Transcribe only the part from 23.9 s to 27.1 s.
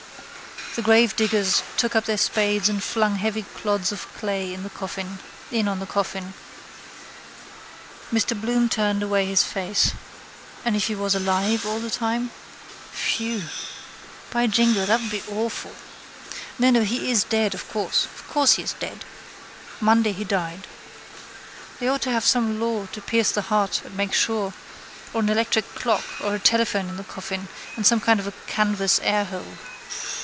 make sure or an electric clock or a telephone in the